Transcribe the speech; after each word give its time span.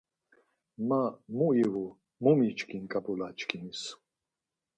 Ma 0.87 1.01
mu 1.37 1.47
ivu, 1.63 1.85
mu 2.23 2.31
miçkin 2.39 2.83
ǩap̌ula 2.91 3.27
çkimis? 3.37 3.81